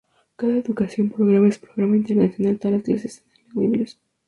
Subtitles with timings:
[0.35, 3.97] Cada educación programa es "programa internacional", todas las clases está en lengua inglesa.